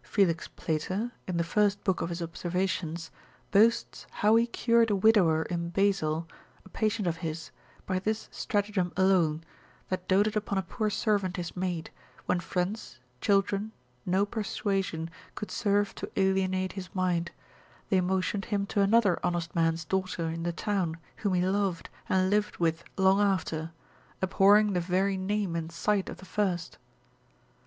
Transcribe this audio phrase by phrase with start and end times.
[0.00, 3.10] Felix Plater, in the first book of his observations,
[3.50, 6.26] boasts how he cured a widower in Basil,
[6.64, 7.50] a patient of his,
[7.84, 9.44] by this stratagem alone,
[9.90, 11.90] that doted upon a poor servant his maid,
[12.24, 13.72] when friends, children,
[14.06, 17.30] no persuasion could serve to alienate his mind:
[17.90, 22.30] they motioned him to another honest man's daughter in the town, whom he loved, and
[22.30, 23.70] lived with long after,
[24.22, 26.78] abhorring the very name and sight of the first.